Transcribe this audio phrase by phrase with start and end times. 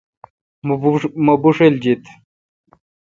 [1.27, 2.03] مہ بوݭل جیت۔